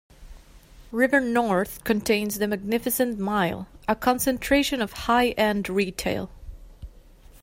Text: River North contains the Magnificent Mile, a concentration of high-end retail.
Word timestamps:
River 0.91 1.19
North 1.19 1.83
contains 1.83 2.39
the 2.39 2.47
Magnificent 2.47 3.19
Mile, 3.19 3.67
a 3.87 3.95
concentration 3.95 4.81
of 4.81 4.93
high-end 4.93 5.69
retail. 5.69 6.31